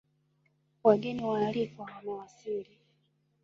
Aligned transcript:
Wageni 0.83 1.23
waalikwa 1.25 1.85
wamewasili 1.85 2.77